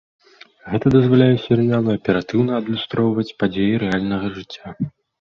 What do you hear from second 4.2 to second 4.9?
жыцця.